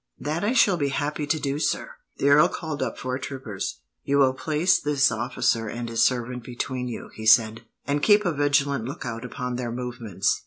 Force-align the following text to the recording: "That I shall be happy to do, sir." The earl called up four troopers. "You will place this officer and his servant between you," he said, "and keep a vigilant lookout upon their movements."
"That 0.17 0.43
I 0.43 0.53
shall 0.53 0.77
be 0.77 0.87
happy 0.89 1.27
to 1.27 1.39
do, 1.39 1.59
sir." 1.59 1.91
The 2.17 2.29
earl 2.29 2.47
called 2.47 2.81
up 2.81 2.97
four 2.97 3.19
troopers. 3.19 3.81
"You 4.03 4.17
will 4.17 4.33
place 4.33 4.79
this 4.79 5.11
officer 5.11 5.67
and 5.67 5.87
his 5.89 6.03
servant 6.03 6.43
between 6.43 6.87
you," 6.87 7.11
he 7.13 7.27
said, 7.27 7.65
"and 7.85 8.01
keep 8.01 8.25
a 8.25 8.31
vigilant 8.33 8.85
lookout 8.85 9.23
upon 9.23 9.57
their 9.57 9.71
movements." 9.71 10.39